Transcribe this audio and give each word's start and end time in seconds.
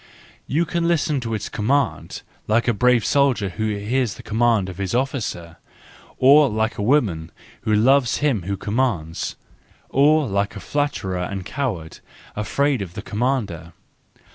You 0.47 0.65
can 0.65 0.87
listen 0.87 1.19
to 1.19 1.35
its 1.35 1.47
command 1.47 2.23
like 2.47 2.67
a 2.67 2.73
brave 2.73 3.05
soldier 3.05 3.49
who 3.49 3.67
hears 3.75 4.15
the 4.15 4.23
command 4.23 4.67
of 4.67 4.79
his 4.79 4.95
officer. 4.95 5.57
Or 6.17 6.49
like 6.49 6.79
a 6.79 6.81
woman 6.81 7.31
who 7.61 7.75
loves 7.75 8.17
him 8.17 8.41
who 8.41 8.57
commands. 8.57 9.35
Or 9.89 10.27
like 10.27 10.55
a 10.55 10.59
flatterer 10.59 11.19
and 11.21 11.45
coward, 11.45 11.99
afraid 12.35 12.81
of 12.81 12.95
the 12.95 13.03
commander. 13.03 13.73